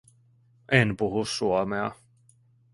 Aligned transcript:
En 0.77 0.95
puhu 1.03 1.23
suomea 1.35 1.87